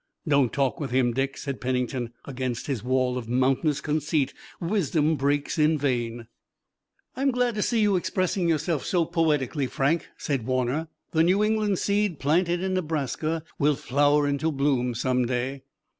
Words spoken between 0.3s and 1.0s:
talk with